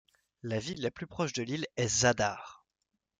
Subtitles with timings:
[0.41, 2.65] La ville la plus proche de l'île est Zadar.